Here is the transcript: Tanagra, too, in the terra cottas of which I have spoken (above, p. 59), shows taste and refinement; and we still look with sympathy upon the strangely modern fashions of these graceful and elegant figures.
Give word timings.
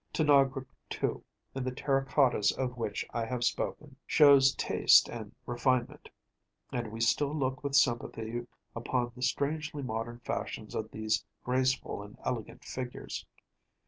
Tanagra, 0.13 0.65
too, 0.89 1.23
in 1.53 1.63
the 1.63 1.69
terra 1.71 2.03
cottas 2.03 2.51
of 2.51 2.75
which 2.75 3.05
I 3.13 3.23
have 3.25 3.43
spoken 3.43 3.83
(above, 3.85 3.89
p. 4.07 4.07
59), 4.07 4.07
shows 4.07 4.55
taste 4.55 5.07
and 5.09 5.35
refinement; 5.45 6.09
and 6.71 6.91
we 6.91 6.99
still 6.99 7.35
look 7.37 7.63
with 7.63 7.75
sympathy 7.75 8.47
upon 8.75 9.11
the 9.15 9.21
strangely 9.21 9.83
modern 9.83 10.17
fashions 10.21 10.73
of 10.73 10.89
these 10.89 11.23
graceful 11.43 12.01
and 12.01 12.17
elegant 12.25 12.63
figures. 12.65 13.27